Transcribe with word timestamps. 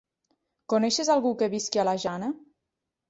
Coneixes 0.73 1.11
algú 1.15 1.33
que 1.43 1.51
visqui 1.57 1.83
a 1.85 1.89
la 1.91 1.97
Jana? 2.05 2.31